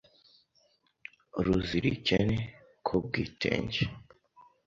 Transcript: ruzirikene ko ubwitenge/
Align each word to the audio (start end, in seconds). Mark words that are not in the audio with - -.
ruzirikene 1.45 2.37
ko 2.85 2.91
ubwitenge/ 2.99 3.83